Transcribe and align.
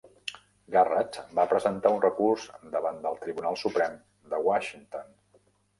Garratt 0.75 1.19
va 1.41 1.45
presentar 1.51 1.91
un 1.97 2.01
recurs 2.07 2.49
davant 2.79 2.99
del 3.07 3.21
Tribunal 3.27 3.63
Suprem 3.67 4.05
de 4.35 4.43
Washington. 4.51 5.19